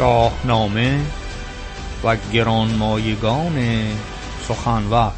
شاهنامه 0.00 1.00
و 2.04 2.16
گرانمایگان 2.32 3.84
سخنور. 4.40 5.12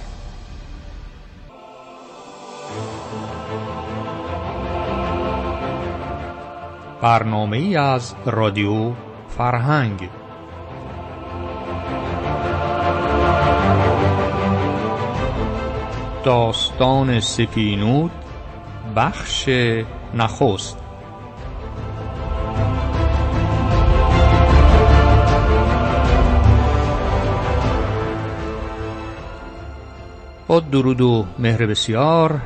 برنامه 7.02 7.56
ای 7.56 7.76
از 7.76 8.14
رادیو 8.26 8.92
فرهنگ. 9.28 10.08
داستان 16.24 17.20
سپینود 17.20 18.10
بخش 18.96 19.48
نخست. 20.14 20.81
درود 30.60 31.00
و 31.00 31.26
مهر 31.38 31.66
بسیار 31.66 32.40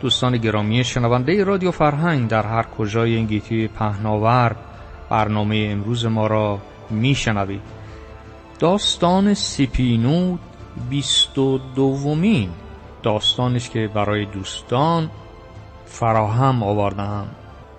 دوستان 0.00 0.36
گرامی 0.36 0.84
شنونده 0.84 1.44
رادیو 1.44 1.70
فرهنگ 1.70 2.28
در 2.28 2.42
هر 2.42 2.62
کجای 2.62 3.14
این 3.14 3.26
گیتی 3.26 3.68
پهناور 3.68 4.56
برنامه 5.10 5.68
امروز 5.70 6.06
ما 6.06 6.26
را 6.26 6.58
میشنوید. 6.90 7.60
داستان 8.58 9.34
سپینود 9.34 10.40
بیست 10.90 11.38
و 11.38 11.58
دومین 11.76 12.50
داستانش 13.02 13.70
که 13.70 13.90
برای 13.94 14.24
دوستان 14.24 15.10
فراهم 15.84 16.62
آوردم 16.62 17.26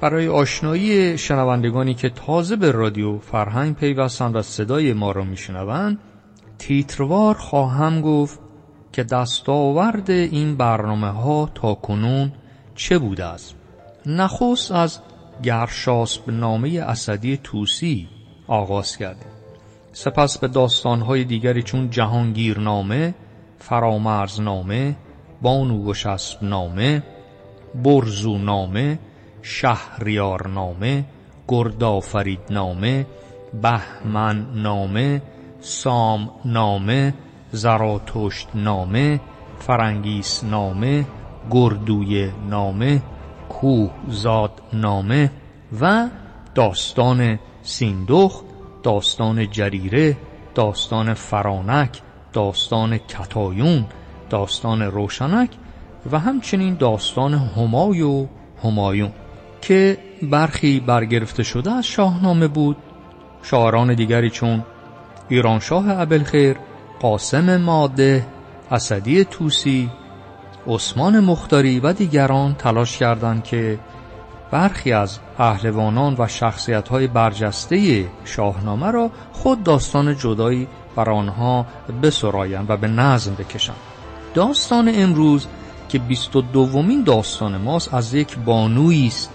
برای 0.02 0.28
آشنایی 0.28 1.17
شنوندگانی 1.17 1.94
که 1.94 2.09
تازه 2.09 2.55
به 2.55 2.72
رادیو 2.72 3.17
فرهنگ 3.17 3.76
پیوستند 3.76 4.36
و 4.36 4.42
صدای 4.42 4.94
ما 4.94 5.11
را 5.11 5.23
میشنوند 5.23 6.00
تیتروار 6.58 7.36
خواهم 7.36 8.02
گفت 8.02 8.39
که 8.94 9.03
دستاورد 9.03 10.11
این 10.11 10.58
برنامه 10.58 11.08
ها 11.08 11.49
تا 11.55 11.73
کنون 11.73 12.31
چه 12.75 12.99
بوده 12.99 13.25
است 13.25 13.55
نخست 14.05 14.72
از 14.72 14.99
گرشاسب 15.44 16.30
نامه 16.30 16.80
اسدی 16.80 17.39
توسی 17.44 18.08
آغاز 18.47 18.97
کردیم. 18.97 19.27
سپس 19.91 20.38
به 20.38 20.47
داستانهای 20.47 21.23
دیگری 21.23 21.64
چون 21.64 21.89
جهانگیرنامه 21.89 23.16
فرامرزنامه 23.59 24.95
بانوگشسب 25.41 26.44
نامه 26.44 27.03
برزو 27.83 28.38
نامه 28.38 28.99
شهریار 29.41 30.47
نامه 30.47 31.05
زراتشت 37.54 38.48
نامه 38.56 39.20
فرنگیس 39.59 40.44
نامه 40.44 41.06
گردوی 41.52 42.32
نامه 42.50 43.02
کوهزاد 43.50 44.52
نامه 44.73 45.32
و 45.82 46.10
داستان 46.56 47.40
سیندخ 47.62 48.42
داستان 48.84 49.52
جریره 49.52 50.18
داستان 50.56 51.14
فرانک 51.14 52.02
داستان 52.34 52.98
کتایون 52.98 53.86
داستان 54.30 54.82
روشنک 54.82 55.50
و 56.12 56.20
همچنین 56.20 56.76
داستان 56.76 57.34
همای 57.34 58.02
و 58.02 58.28
همایون 58.64 59.12
که 59.62 59.98
برخی 60.23 60.80
برگرفته 60.80 61.44
شده 61.44 61.72
از 61.72 61.86
شاهنامه 61.86 62.48
بود. 62.48 62.78
شاعران 63.44 63.94
دیگری 63.94 64.30
چون 64.30 64.64
ایرانشاه 65.30 66.00
ابلخیر 66.00 66.58
قاسم 67.04 67.58
ماده 67.58 68.26
اسدی 68.72 69.26
توسی 69.26 69.89
عثمان 70.67 71.20
مختاری 71.20 71.80
و 71.80 71.94
دیگران 71.94 72.55
تلاش 72.55 72.98
کردند 72.98 73.44
که 73.44 73.80
برخی 74.52 74.94
از 74.94 75.20
پهلوانان 75.38 76.16
و 76.20 76.27
شخصیت 76.27 76.89
برجسته 76.89 78.05
شاهنامه 78.26 78.92
را 78.92 79.11
خود 79.32 79.64
داستان 79.64 80.17
جدایی 80.17 80.67
بر 80.95 81.10
آنها 81.10 81.66
بسرایند 82.04 82.70
و 82.70 82.77
به 82.77 82.88
نظم 82.88 83.36
بکشند. 83.36 83.77
داستان 84.33 84.92
امروز 84.94 85.48
که 85.89 86.00
بیست 86.00 86.36
و 86.36 86.42
دومین 86.42 87.04
داستان 87.04 87.58
ماست 87.58 87.94
از 87.94 88.14
یک 88.14 88.38
بانویی 88.38 89.08
است 89.08 89.30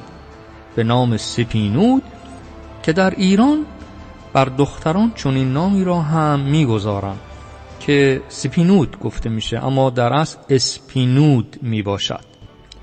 به 0.77 0.85
نام 0.85 1.17
سپینود 1.17 2.03
که 2.83 2.93
در 2.93 3.11
ایران 3.11 3.67
بر 4.33 4.45
دختران 4.45 5.13
چنین 5.15 5.53
نامی 5.53 5.85
را 5.85 6.01
هم 6.01 6.41
می‌گذارند. 6.41 7.28
که 7.89 8.23
سپینود 8.29 8.99
گفته 8.99 9.31
میشه 9.31 9.67
اما 9.67 9.91
در 9.91 10.13
اصل 10.13 10.39
اسپینود 10.49 11.57
می‌باشد. 11.63 12.25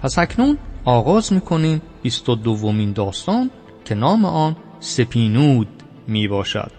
پس 0.02 0.20
اکنون 0.20 0.58
آغاز 0.86 1.34
می‌کنیم 1.34 1.82
بیست 2.04 2.30
و 2.30 2.36
دومین 2.36 2.94
داستان 2.94 3.52
که 3.86 3.96
نام 3.96 4.26
آن 4.26 4.56
سپینود 4.80 5.68
می‌باشد. 6.08 6.72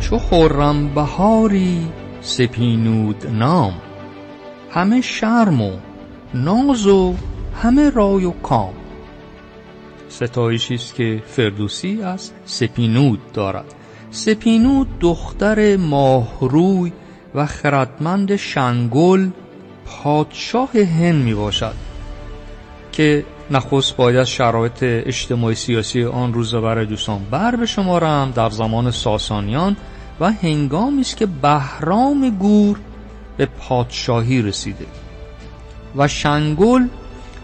چو 0.00 0.18
خرم 0.18 0.88
بهاری 0.94 1.86
سپینود 2.26 3.26
نام 3.26 3.74
همه 4.70 5.00
شرم 5.00 5.60
و 5.62 5.70
ناز 6.34 6.86
و 6.86 7.14
همه 7.62 7.90
رای 7.90 8.24
و 8.24 8.30
کام. 8.30 8.74
ستایشی 10.08 10.74
است 10.74 10.94
که 10.94 11.22
فردوسی 11.26 12.02
از 12.02 12.30
سپینود 12.44 13.32
دارد. 13.32 13.74
سپینود 14.10 14.98
دختر 15.00 15.76
ماهروی 15.76 16.92
و 17.34 17.46
خردمند 17.46 18.36
شنگل 18.36 19.28
پادشاه 19.84 20.70
هند 20.78 21.24
می 21.24 21.34
باشد 21.34 21.74
که 22.92 23.24
نخست 23.50 23.96
باید 23.96 24.24
شرایط 24.24 24.82
اجتماعی 24.82 25.54
سیاسی 25.54 26.04
آن 26.04 26.34
روز 26.34 26.54
برای 26.54 26.86
دوستان 26.86 27.20
بر 27.30 27.56
بشمارم 27.56 28.30
در 28.30 28.50
زمان 28.50 28.90
ساسانیان 28.90 29.76
و 30.20 30.32
هنگامی 30.32 31.02
که 31.02 31.26
بهرام 31.26 32.30
گور 32.30 32.78
به 33.36 33.46
پادشاهی 33.46 34.42
رسیده 34.42 34.86
و 35.96 36.08
شنگل 36.08 36.88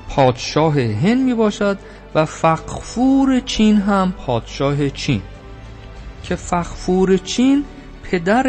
پادشاه 0.09 0.81
هند 0.81 1.21
می 1.21 1.35
باشد 1.35 1.79
و 2.15 2.25
فقفور 2.25 3.41
چین 3.41 3.77
هم 3.77 4.13
پادشاه 4.13 4.91
چین 4.91 5.23
که 6.23 6.37
فقفور 6.37 7.17
چین 7.17 7.65
پدر 8.03 8.47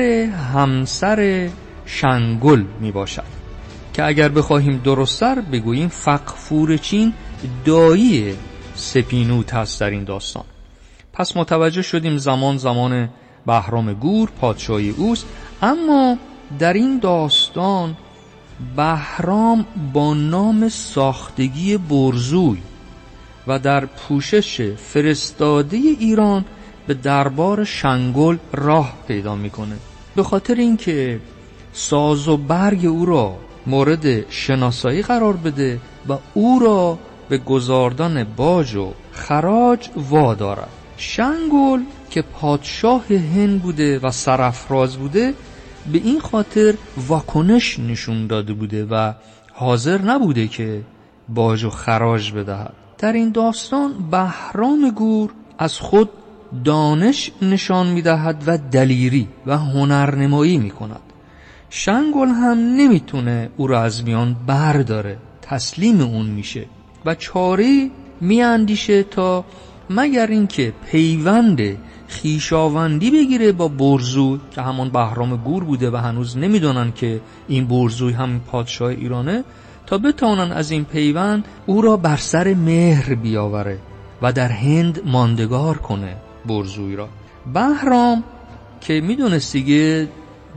همسر 0.53 1.49
شنگل 1.85 2.63
می 2.79 2.91
باشد. 2.91 3.23
که 3.93 4.03
اگر 4.03 4.29
بخواهیم 4.29 4.81
درستر 4.83 5.41
بگوییم 5.41 5.87
فقفور 5.87 6.77
چین 6.77 7.13
دایی 7.65 8.35
سپینوت 8.75 9.53
هست 9.53 9.79
در 9.79 9.89
این 9.89 10.03
داستان. 10.03 10.43
پس 11.13 11.37
متوجه 11.37 11.81
شدیم 11.81 12.17
زمان 12.17 12.57
زمان 12.57 13.09
بهرام 13.45 13.93
گور 13.93 14.29
پادشاهی 14.29 14.89
اوست. 14.89 15.25
اما 15.61 16.17
در 16.59 16.73
این 16.73 16.99
داستان 16.99 17.95
بهرام 18.75 19.65
با 19.93 20.13
نام 20.13 20.69
ساختگی 20.69 21.77
برزوی 21.77 22.57
و 23.47 23.59
در 23.59 23.85
پوشش 23.85 24.61
فرستاده 24.61 25.77
ایران 25.77 26.45
به 26.87 26.93
دربار 26.93 27.63
شنگل 27.63 28.37
راه 28.53 28.93
پیدا 29.07 29.35
می‌کنه. 29.35 29.75
به 30.15 30.23
خاطر 30.23 30.55
اینکه 30.55 31.19
ساز 31.73 32.27
و 32.27 32.37
برگ 32.37 32.85
او 32.85 33.05
را 33.05 33.37
مورد 33.67 34.29
شناسایی 34.29 35.01
قرار 35.01 35.33
بده 35.33 35.79
و 36.09 36.17
او 36.33 36.59
را 36.59 36.97
به 37.29 37.37
گذاردن 37.37 38.23
باج 38.23 38.75
و 38.75 38.93
خراج 39.11 39.89
وادارد. 39.95 40.69
شنگل 40.97 41.79
که 42.13 42.21
پادشاه 42.21 43.05
هند 43.09 43.61
بوده 43.61 43.99
و 43.99 44.11
سرفراز 44.11 44.97
بوده 44.97 45.33
به 45.91 45.97
این 45.97 46.19
خاطر 46.19 46.73
واکنش 47.07 47.79
نشون 47.79 48.27
داده 48.27 48.53
بوده 48.53 48.85
و 48.85 49.13
حاضر 49.53 50.01
نبوده 50.01 50.47
که 50.47 50.81
باج 51.29 51.63
و 51.63 51.69
خراج 51.69 52.31
بدهد. 52.31 52.73
در 52.97 53.13
این 53.13 53.31
داستان 53.31 53.93
بهرام 54.11 54.89
گور 54.89 55.31
از 55.57 55.79
خود 55.79 56.09
دانش 56.63 57.31
نشان 57.41 57.87
می‌دهد 57.87 58.43
و 58.47 58.57
دلیری 58.57 59.27
و 59.45 59.57
هنرنمایی 59.57 60.57
می 60.57 60.69
کند 60.69 61.01
شنگل 61.69 62.27
هم 62.27 62.57
نمی‌تونه 62.57 63.49
او 63.57 63.67
را 63.67 63.83
از 63.83 64.03
میان 64.03 64.35
برداره. 64.47 65.17
تسلیم 65.41 66.01
اون 66.01 66.25
میشه 66.25 66.65
و 67.05 67.15
چاری 67.15 67.91
میاندیشه 68.21 69.03
تا 69.03 69.45
مگر 69.89 70.27
اینکه 70.27 70.73
پیوند 70.91 71.77
خیشاوندی 72.07 73.11
بگیره 73.11 73.51
با 73.51 73.67
برزوی 73.67 74.39
که 74.51 74.61
همان 74.61 74.89
بهرام 74.89 75.35
گور 75.35 75.63
بوده 75.63 75.91
و 75.91 75.95
هنوز 75.95 76.37
نمی‌دونن 76.37 76.91
که 76.91 77.21
این 77.47 77.67
برزوی 77.67 78.13
هم 78.13 78.39
پادشاه 78.39 78.89
ایرانه 78.89 79.43
تا 79.85 79.97
بتوانن 79.97 80.51
از 80.51 80.71
این 80.71 80.85
پیوند 80.85 81.45
او 81.65 81.81
را 81.81 81.97
بر 81.97 82.17
سر 82.17 82.53
مهر 82.53 83.15
بیاوره 83.15 83.79
و 84.21 84.31
در 84.31 84.49
هند 84.49 85.01
ماندگار 85.05 85.77
کنه 85.77 86.15
برزوی 86.45 86.95
را. 86.95 87.09
بهرام 87.53 88.23
که 88.81 89.01
می‌دونست 89.01 89.53
دیگه 89.53 90.07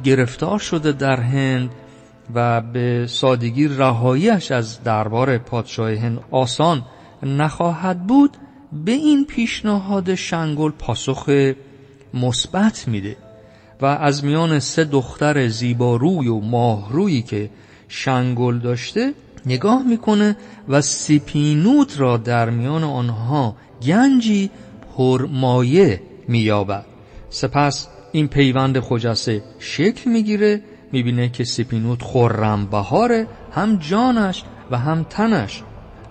گرفتار 0.05 0.59
شده 0.59 0.93
در 0.93 1.21
هند 1.21 1.71
و 2.35 2.61
به 2.61 3.07
سادگی 3.07 3.69
رهاییش 3.69 4.51
از 4.51 4.83
دربار 4.83 5.39
پادشاه 5.39 5.95
هند 5.95 6.21
آسان 6.31 6.83
نخواهد 7.23 8.07
بود 8.07 8.37
به 8.73 8.93
این 8.93 9.25
پیشنهاد 9.25 10.15
شنگل 10.15 10.71
پاسخ 10.71 11.53
مثبت 12.15 12.89
میده 12.89 13.17
و 13.81 13.87
از 13.87 14.25
میان 14.25 14.59
سه 14.59 14.85
دختر 14.85 15.49
زیباروی 15.49 16.29
و 16.29 16.41
ماهرویی 16.41 17.23
که 17.23 17.51
شنگل 17.89 18.59
داشته 18.59 19.15
نگاه 19.47 19.83
می‌کنه 19.83 20.37
و 20.69 20.81
سیپینوت 20.81 22.01
را 22.01 22.17
در 22.17 22.51
میان 22.51 22.85
آنها 22.85 23.57
گنجی 23.83 24.51
پرمایه 24.97 26.03
مییابد. 26.29 26.85
سپس 27.31 27.89
این 28.13 28.29
پیوند 28.29 28.81
خجسته 28.81 29.43
شکل 29.59 30.11
می‌گیره 30.11 30.63
می‌بینه 30.93 31.29
که 31.29 31.45
سپینوت 31.45 32.03
خورم 32.03 32.67
بهاره 32.67 33.27
هم 33.53 33.77
جانش 33.77 34.43
و 34.71 34.79
هم 34.79 35.07
تنش. 35.11 35.63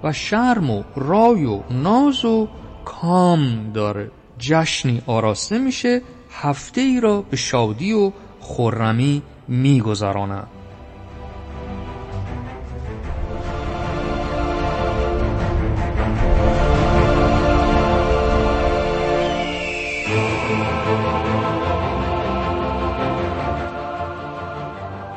و 0.06 0.14
شرم 0.14 0.70
و 0.70 0.84
رای 0.96 1.46
و 1.46 1.60
ناز 1.70 2.26
و 2.26 2.48
کام 2.86 3.72
داره. 3.74 4.12
جشنی 4.40 5.02
آراسته 5.06 5.58
میشه 5.58 6.02
هفته 6.32 6.82
ای 6.82 7.00
را 7.00 7.22
به 7.22 7.38
شادی 7.38 7.94
و 7.94 8.12
خرمی 8.40 9.22
میگذرانند 9.48 10.48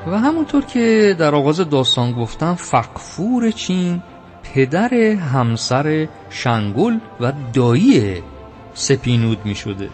و 0.06 0.18
همونطور 0.18 0.64
که 0.64 1.16
در 1.18 1.34
آغاز 1.34 1.60
داستان 1.60 2.12
گفتم 2.12 2.54
فقفور 2.54 3.50
چین 3.50 4.02
پدر 4.54 4.94
همسر 4.94 6.08
شنگل 6.30 6.98
و 7.20 7.32
دایی 7.52 8.22
سپینود 8.74 9.38
می 9.44 9.54
شده 9.54 9.88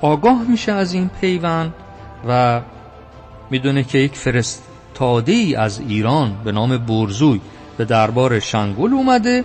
آگاه 0.00 0.42
میشه 0.48 0.72
از 0.72 0.94
این 0.94 1.10
پیوند 1.20 1.74
و 2.28 2.60
می‌دونه 3.50 3.84
که 3.84 3.98
یک 3.98 4.14
فرستاده 4.14 5.32
ای 5.32 5.54
از 5.54 5.80
ایران 5.80 6.36
به 6.44 6.52
نام 6.52 6.76
برزوی 6.76 7.40
به 7.76 7.84
دربار 7.84 8.40
شنگل 8.40 8.92
اومده 8.92 9.44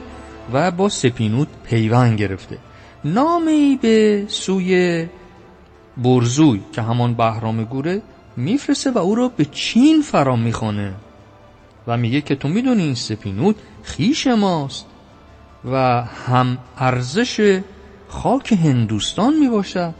و 0.53 0.71
با 0.71 0.89
سپینود 0.89 1.47
پیوند 1.63 2.19
گرفته. 2.19 2.57
نامی 3.05 3.79
به 3.81 4.25
سوی 4.27 5.05
برزوی 5.97 6.61
که 6.71 6.81
همان 6.81 7.13
بهرام 7.13 7.63
گوره 7.63 8.01
میفرسته 8.37 8.91
و 8.91 8.97
او 8.97 9.15
را 9.15 9.27
به 9.27 9.45
چین 9.45 10.01
فرا 10.01 10.35
می‌خونه. 10.35 10.93
و 11.87 11.97
میگه 11.97 12.21
که 12.21 12.35
تو 12.35 12.47
می‌دونی 12.47 12.83
این 12.83 12.95
سپینود 12.95 13.55
خیش 13.83 14.27
ماست 14.27 14.85
و 15.71 16.03
هم 16.27 16.57
ارزش 16.77 17.61
خاک 18.07 18.53
هندوستان 18.53 19.39
می‌باشد 19.39 19.93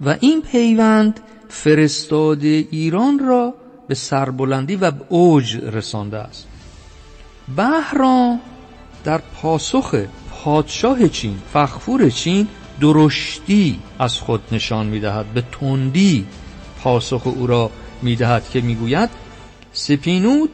و 0.00 0.16
این 0.20 0.42
پیوند 0.42 1.20
فرستاده 1.48 2.48
ایران 2.70 3.18
را 3.18 3.54
به 3.88 3.94
سربلندی 3.94 4.76
و 4.76 4.90
به 4.90 5.04
اوج 5.08 5.56
رسانده 5.56 6.18
است. 6.18 6.46
بهرام 7.56 8.40
در 9.04 9.18
پاسخ 9.18 9.94
پادشاه 10.30 11.08
چین 11.08 11.38
فخفور 11.52 12.10
چین 12.10 12.48
درشتی 12.80 13.78
از 13.98 14.18
خود 14.20 14.42
نشان 14.52 14.86
می‌دهد 14.86 15.26
به 15.26 15.42
تندی 15.60 16.26
پاسخ 16.82 17.26
او 17.26 17.46
را 17.46 17.70
می‌دهد 18.02 18.50
که 18.50 18.60
می‌گوید 18.60 19.10
سپینود 19.72 20.50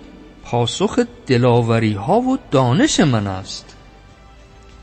پاسخ 0.52 0.99
دلاوری 1.26 1.93
ها 1.93 2.20
و 2.20 2.38
دانش 2.50 3.00
من 3.00 3.26
است. 3.26 3.76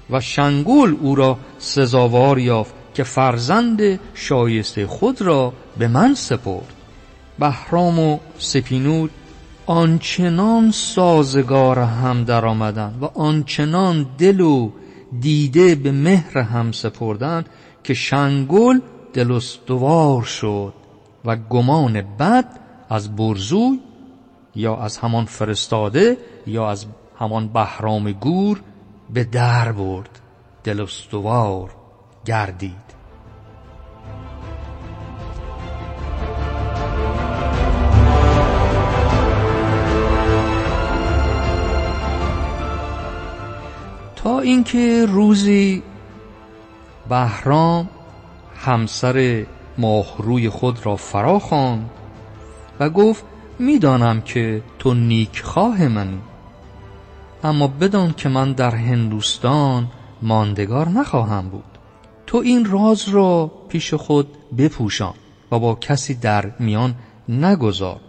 و 0.10 0.22
شنگول 0.22 0.98
او 1.02 1.16
را 1.16 1.38
سزاوار 1.58 2.40
یافت 2.40 2.74
که 2.94 3.04
فرزند 3.04 4.00
شایسته 4.14 4.88
خود 4.88 5.22
را 5.22 5.54
به 5.78 5.88
من 5.88 6.14
سپرد. 6.14 6.74
بهرام 7.40 8.00
و 8.00 8.18
سپینود 8.38 9.12
آنچنان 9.66 10.72
سازگار 10.72 11.80
هم 11.80 12.24
در 12.24 12.46
آمدن 12.46 12.96
و 13.02 13.06
آنچنان 13.06 14.08
دل 14.18 14.40
و 14.40 14.72
دیده 15.20 15.76
به 15.76 15.92
مهر 15.92 16.38
هم 16.38 16.72
سپردن 16.72 17.46
که 17.84 17.94
شنگل 17.94 18.80
دلستوار 19.14 20.24
شد 20.24 20.74
و 21.26 21.36
گمان 21.36 22.02
بد 22.02 22.60
از 22.90 23.16
برزوی 23.16 23.80
یا 24.56 24.76
از 24.76 24.98
همان 24.98 25.26
فرستاده 25.26 26.18
یا 26.48 26.70
از 26.70 26.86
همان 27.20 27.48
بهرام 27.48 28.12
گور 28.12 28.62
به 29.14 29.24
در 29.24 29.72
برد 29.72 30.20
دل 30.64 30.82
استوار 30.82 31.72
گردید. 32.26 32.90
تا 44.16 44.40
اینکه 44.40 45.06
روزی 45.10 45.84
بهرام 47.10 47.90
همسر 48.56 49.46
ماهروی 49.78 50.50
خود 50.50 50.86
را 50.86 50.96
فرا 50.96 51.40
خواند 51.40 51.90
و 52.80 52.90
گفت 52.90 53.24
می‌دانم 53.60 54.22
که 54.22 54.64
تو 54.80 54.94
نیکخواه 54.94 55.88
منی. 55.88 56.22
اما 57.44 57.68
بدان 57.68 58.14
که 58.14 58.30
من 58.30 58.54
در 58.54 58.76
هندوستان 58.76 59.88
ماندگار 60.22 60.90
نخواهم 60.90 61.50
بود. 61.50 61.64
تو 62.28 62.38
این 62.38 62.66
راز 62.66 63.10
را 63.10 63.52
پیش 63.70 63.94
خود 63.94 64.28
بپوشان 64.58 65.14
و 65.52 65.60
با 65.60 65.76
کسی 65.76 66.14
در 66.14 66.52
میان 66.60 66.96
نگذار. 67.30 68.00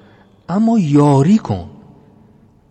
اما 0.48 0.78
یاری 0.78 1.38
کن. 1.38 1.70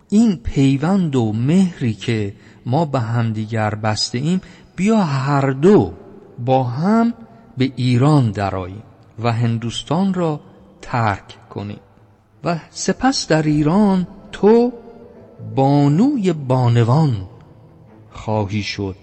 این 0.08 0.36
پیوند 0.36 1.16
و 1.16 1.32
مهری 1.32 1.94
که 1.94 2.34
ما 2.66 2.84
به 2.84 3.00
همدیگر 3.00 3.74
بسته 3.74 4.18
ایم 4.18 4.40
بیا 4.76 4.96
هر 4.96 5.50
دو 5.50 5.92
با 6.38 6.64
هم 6.64 7.14
به 7.58 7.72
ایران 7.76 8.30
دراییم 8.30 8.82
و 9.22 9.32
هندوستان 9.32 10.14
را 10.14 10.40
ترک 10.82 11.48
کنیم. 11.48 11.80
و 12.44 12.58
سپس 12.70 13.28
در 13.28 13.42
ایران 13.42 14.06
تو 14.32 14.72
بانوی 15.54 16.32
بانوان 16.32 17.28
خواهی 18.10 18.62
شد 18.62 18.96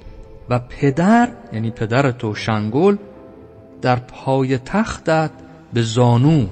و 0.50 0.60
پدر 0.60 1.30
یعنی 1.54 1.72
پدر 1.72 2.12
تو 2.12 2.36
شنگل 2.36 2.98
در 3.82 3.96
پای 3.96 4.58
تختت 4.58 5.32
به 5.74 5.82
زانو 5.82 6.48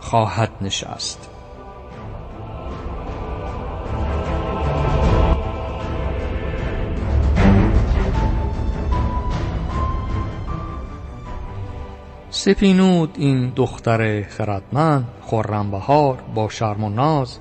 خواهد 0.00 0.50
نشست. 0.60 1.31
سپینود 12.44 13.14
این 13.18 13.52
دختر 13.56 14.22
خردمند 14.22 15.06
خرم 15.22 15.70
بهار 15.70 16.22
با 16.34 16.48
شرم 16.48 16.84
و 16.84 16.88
ناز. 16.88 17.38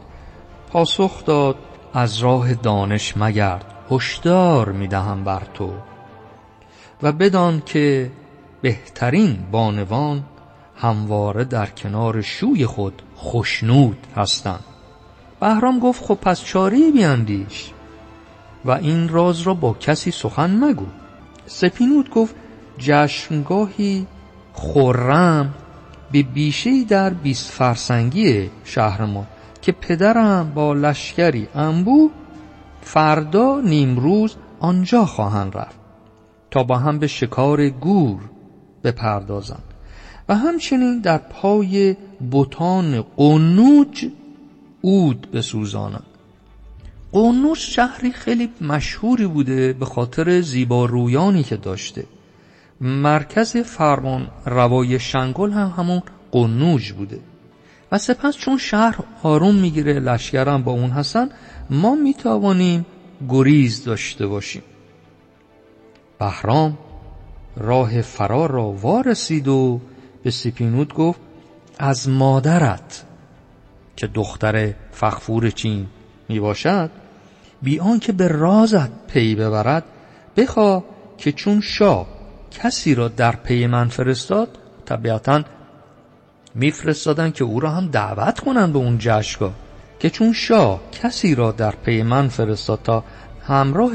پاسخ 0.72 1.26
داد 1.26 1.56
از 1.94 2.18
راه 2.18 2.54
دانش 2.54 3.18
مگرد 3.18 3.66
هشدار 3.92 4.72
می‌دهم 4.72 5.24
بر 5.24 5.42
تو. 5.54 5.74
و 7.04 7.12
بدان 7.12 7.62
که 7.66 8.12
بهترین 8.62 9.38
بانوان 9.52 10.24
همواره 10.76 11.44
در 11.44 11.66
کنار 11.66 12.22
شوی 12.22 12.66
خود 12.66 13.02
خشنود 13.18 14.08
هستند. 14.16 14.64
بهرام 15.40 15.80
گفت 15.80 16.04
خب 16.06 16.18
پس 16.22 16.44
چاری 16.44 16.92
بیاندیش 16.92 17.72
و 18.66 18.72
این 18.72 19.10
راز 19.10 19.42
را 19.42 19.54
با 19.54 19.74
کسی 19.74 20.12
سخن 20.12 20.64
مگو 20.64 20.86
سپینود 21.46 22.10
گفت 22.10 22.36
جشنگاهی 22.78 24.08
خرم 24.54 25.54
به 26.12 26.24
بیشهای 26.24 26.84
در 26.84 27.10
بیست 27.10 27.52
فرسنگی 27.52 28.50
شهر 28.64 29.06
ما 29.06 29.28
که 29.62 29.72
پدرم 29.72 30.52
با 30.56 30.74
لشکری 30.74 31.48
انبو 31.56 32.10
فردا 32.82 33.62
نیمروز 33.62 34.36
آنجا 34.60 35.06
خواهند 35.06 35.58
رفت 35.58 35.80
تا 36.52 36.64
با 36.64 36.78
هم 36.78 37.00
به 37.00 37.08
شکار 37.08 37.70
گور 37.70 38.20
بپردازند 38.84 39.64
و 40.30 40.36
همچنین 40.36 41.00
در 41.00 41.18
پای 41.18 41.96
بوتان 42.32 43.02
قنوج 43.18 44.06
اود 44.82 45.32
بسوزانند. 45.32 46.06
قنوج 47.12 47.58
شهری 47.58 48.12
خیلی 48.12 48.50
مشهوری 48.62 49.28
بوده 49.28 49.74
به 49.74 49.86
خاطر 49.86 50.42
زیبارویانی 50.42 51.44
که 51.44 51.58
داشته. 51.58 52.06
مرکز 52.82 53.58
فرمان 53.58 54.28
روای 54.46 55.00
شنگل 55.00 55.52
هم 55.52 55.74
همون 55.78 56.02
قنوج 56.32 56.92
بوده. 56.92 57.20
و 57.92 57.98
سپس 57.98 58.38
چون 58.38 58.58
شهر 58.58 59.00
آروم 59.24 59.56
می‌گیره 59.56 60.00
لشکرم 60.00 60.64
با 60.64 60.72
اون 60.72 60.90
هستن 60.90 61.30
ما 61.70 61.96
می‌توانیم 61.96 62.86
گریز 63.30 63.84
داشته 63.84 64.28
باشیم. 64.28 64.62
بهرام 66.20 66.78
راه 67.58 68.02
فرار 68.02 68.52
را 68.52 68.72
وارسید 68.72 69.48
و 69.48 69.82
به 70.24 70.32
سپینود 70.32 70.94
گفت 70.94 71.20
از 71.80 72.10
مادرت 72.10 73.04
که 73.96 74.08
دختر 74.08 74.74
فغفور 74.92 75.50
چین 75.50 75.88
می 76.30 76.40
باشد 76.40 76.92
بی 77.62 77.80
آنکه 77.80 78.12
به 78.12 78.28
رازت 78.28 79.08
پی 79.08 79.36
ببرد 79.36 79.84
بخواه 80.38 80.84
که 81.18 81.32
چون 81.32 81.62
شاه 81.62 82.21
کسی 82.52 82.96
را 82.96 83.08
در 83.08 83.36
پی 83.36 83.68
من 83.68 83.88
فرستاد 83.88 84.58
طبیعتا 84.86 85.44
میفرستادن 86.56 87.32
که 87.32 87.44
او 87.44 87.60
را 87.60 87.70
هم 87.70 87.88
دعوت 87.88 88.40
کنند 88.40 88.74
به 88.74 88.80
اون 88.80 88.98
جشنگاه 89.00 89.54
که 90.00 90.10
چون 90.10 90.34
شاه 90.34 90.82
کسی 90.92 91.36
را 91.36 91.52
در 91.52 91.72
پی 91.72 92.04
من 92.04 92.28
فرستاد 92.28 92.80
تا 92.84 93.04
همراه 93.48 93.92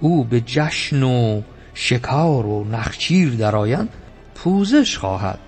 او 0.00 0.24
به 0.24 0.40
جشن 0.40 1.02
و 1.02 1.42
شکار 1.74 2.46
و 2.46 2.64
نخچیر 2.64 3.34
درآیند 3.36 3.88
پوزش 4.34 4.98
خواهد. 4.98 5.38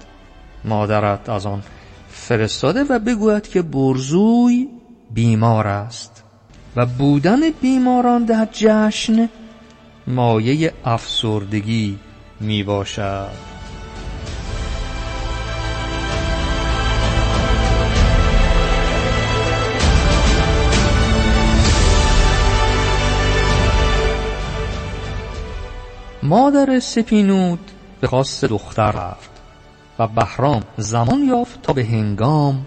مادرت 0.64 1.28
از 1.28 1.46
آن 1.46 1.62
فرستاده 2.08 2.84
و 2.84 2.98
بگوید 2.98 3.48
که 3.48 3.62
برزوی 3.62 4.68
بیمار 5.10 5.66
است 5.66 6.24
و 6.76 6.86
بودن 6.86 7.50
بیماران 7.60 8.24
در 8.24 8.48
جشن 8.52 9.28
مایه 10.06 10.72
افسردگی 10.84 11.98
می 12.40 12.62
باشد. 12.62 13.50
مادر 26.22 26.80
سپینود 26.80 27.70
به 28.00 28.06
خواست 28.06 28.44
دختر 28.44 28.90
رفت 28.92 29.30
و 29.98 30.06
بهرام 30.06 30.62
زمان 30.76 31.24
یافت 31.24 31.62
تا 31.62 31.72
به 31.72 31.84
هنگام 31.84 32.66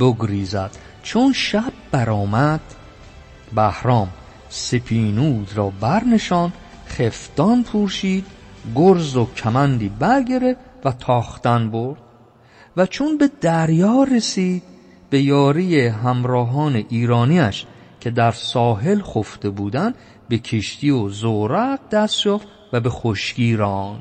بگریزد. 0.00 0.70
چون 1.02 1.32
شب 1.32 1.72
برآمد 1.90 2.60
بهرام 3.54 4.08
سپینود 4.48 5.50
را 5.54 5.72
برنشان 5.80 6.52
خفتان 6.88 7.62
پوشید 7.62 8.26
گرز 8.74 9.16
و 9.16 9.26
کمندی 9.36 9.88
برگرفت 9.88 10.60
و 10.84 10.92
تاختن 10.92 11.70
برد. 11.70 11.98
و 12.76 12.86
چون 12.86 13.18
به 13.18 13.30
دریا 13.40 14.02
رسید 14.02 14.62
به 15.10 15.22
یاری 15.22 15.86
همراهان 15.86 16.84
ایرانیش 16.88 17.66
که 18.00 18.10
در 18.10 18.32
ساحل 18.32 19.02
خفته 19.02 19.50
بودند 19.50 19.94
به 20.28 20.38
کشتی 20.38 20.90
و 20.90 21.08
زورق 21.08 21.78
دست 21.90 22.26
یافت 22.26 22.48
و 22.72 22.80
به 22.80 22.90
خشکی 22.90 23.56
ران 23.56 23.98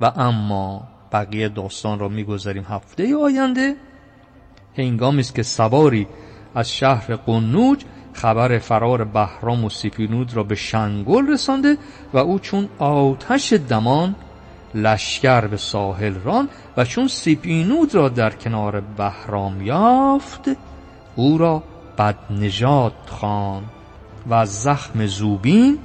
و 0.00 0.12
اما 0.16 0.88
بقیه 1.12 1.48
داستان 1.48 1.98
را 1.98 2.08
می‌گذاریم 2.08 2.66
هفته 2.68 3.16
آینده. 3.16 3.76
هنگامی 4.76 5.20
است 5.20 5.34
که 5.34 5.42
سواری 5.42 6.06
از 6.54 6.70
شهر 6.70 7.16
قنوج 7.16 7.84
خبر 8.16 8.58
فرار 8.58 9.04
بهرام 9.04 9.64
و 9.64 9.70
سپینود 9.70 10.36
را 10.36 10.42
به 10.42 10.54
شنگل 10.54 11.26
رسانده 11.26 11.78
و 12.12 12.18
او 12.18 12.38
چون 12.38 12.68
آتش 12.78 13.52
دمان 13.52 14.14
لشکر 14.74 15.46
به 15.46 15.56
ساحل 15.56 16.14
ران 16.24 16.48
و 16.76 16.84
چون 16.84 17.08
سپینود 17.08 17.94
را 17.94 18.08
در 18.08 18.30
کنار 18.30 18.80
بهرام 18.80 19.62
یافت 19.62 20.40
او 21.16 21.38
را 21.38 21.62
بد 21.98 22.16
نجات 22.30 22.92
خان 23.06 23.62
و 24.30 24.46
زخم 24.46 25.06
زوبین 25.06 25.78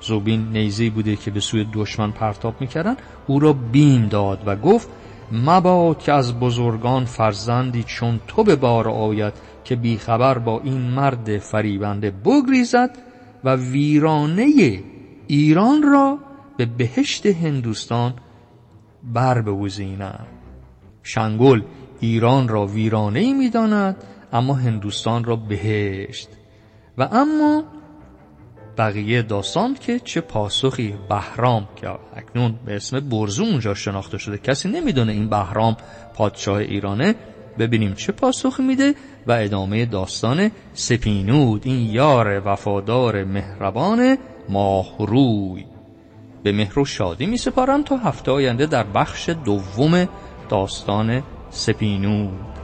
زوبین 0.00 0.48
نیزی 0.52 0.90
بوده 0.90 1.16
که 1.16 1.30
به 1.30 1.40
سوی 1.40 1.66
دشمن 1.72 2.10
پرتاب 2.10 2.60
می‌کردن 2.60 2.96
او 3.26 3.40
را 3.40 3.52
بیم 3.52 4.06
داد 4.06 4.42
و 4.46 4.56
گفت 4.56 4.88
مباد 5.32 5.98
که 5.98 6.12
از 6.12 6.40
بزرگان 6.40 7.04
فرزندی 7.04 7.82
چون 7.82 8.20
تو 8.28 8.44
به 8.44 8.56
بار 8.56 8.88
آید 8.88 9.32
که 9.64 9.76
بیخبر 9.76 10.38
با 10.38 10.60
این 10.60 10.80
مرد 10.80 11.38
فریبنده 11.38 12.10
بگریزد 12.10 12.98
و 13.44 13.56
ویرانه 13.56 14.82
ایران 15.26 15.82
را 15.82 16.18
به 16.56 16.66
بهشت 16.66 17.26
هندوستان 17.26 18.14
بر 19.02 19.42
بوزینم 19.42 20.26
شنگل 21.02 21.62
ایران 22.00 22.48
را 22.48 22.66
ویرانه 22.66 23.18
ای 23.20 23.32
می 23.32 23.50
داند 23.50 23.96
اما 24.32 24.54
هندوستان 24.54 25.24
را 25.24 25.36
بهشت. 25.36 26.28
و 26.98 27.08
اما 27.12 27.64
بقیه 28.78 29.22
داستان 29.22 29.74
که 29.74 29.98
چه 29.98 30.20
پاسخی 30.20 30.94
بهرام 31.08 31.68
که 31.76 31.88
اکنون 32.16 32.54
به 32.66 32.76
اسم 32.76 33.00
برزو 33.00 33.44
اونجا 33.44 33.74
شناخته 33.74 34.18
شده 34.18 34.38
کسی 34.38 34.68
نمی‌دونه 34.68 35.12
این 35.12 35.28
بهرام 35.28 35.76
پادشاه 36.14 36.56
ایرانه. 36.58 37.14
ببینیم 37.58 37.94
چه 37.94 38.12
پاسخی 38.12 38.62
میده. 38.62 38.94
و 39.26 39.32
ادامه 39.32 39.86
داستان 39.86 40.50
سپینود 40.74 41.62
این 41.64 41.90
یار 41.90 42.42
وفادار 42.44 43.24
مهربان 43.24 44.18
ماهروی 44.48 45.64
به 46.42 46.52
مهر 46.52 46.78
و 46.78 46.84
شادی 46.84 47.26
می 47.26 47.36
سپارم 47.36 47.82
تا 47.82 47.96
هفته 47.96 48.32
آینده 48.32 48.66
در 48.66 48.82
بخش 48.82 49.28
دوم 49.28 50.08
داستان 50.48 51.22
سپینود. 51.50 52.59